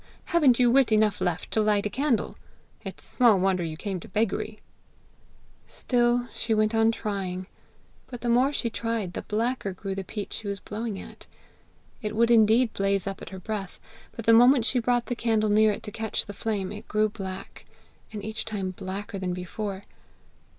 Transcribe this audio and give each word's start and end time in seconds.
haven't 0.33 0.57
you 0.57 0.71
wit 0.71 0.91
enough 0.91 1.21
left 1.21 1.51
to 1.51 1.61
light 1.61 1.85
a 1.85 1.89
candle? 1.91 2.35
It's 2.83 3.03
small 3.03 3.39
wonder 3.39 3.63
you 3.63 3.77
came 3.77 3.99
to 3.99 4.07
beggary!' 4.09 4.57
Still 5.67 6.27
she 6.33 6.55
went 6.55 6.73
on 6.73 6.91
trying, 6.91 7.45
but 8.07 8.21
the 8.21 8.27
more 8.27 8.51
she 8.51 8.71
tried, 8.71 9.13
the 9.13 9.21
blacker 9.21 9.73
grew 9.73 9.93
the 9.93 10.03
peat 10.03 10.33
she 10.33 10.47
was 10.47 10.59
blowing 10.59 10.99
at. 10.99 11.27
It 12.01 12.15
would 12.15 12.31
indeed 12.31 12.73
blaze 12.73 13.05
up 13.05 13.21
at 13.21 13.29
her 13.29 13.39
breath, 13.39 13.79
but 14.13 14.25
the 14.25 14.33
moment 14.33 14.65
she 14.65 14.79
brought 14.79 15.05
the 15.05 15.15
candle 15.15 15.51
near 15.51 15.71
it 15.71 15.83
to 15.83 15.91
catch 15.91 16.25
the 16.25 16.33
flame, 16.33 16.71
it 16.71 16.87
grew 16.87 17.07
black, 17.07 17.67
and 18.11 18.25
each 18.25 18.43
time 18.43 18.71
blacker 18.71 19.19
than 19.19 19.33
before. 19.35 19.85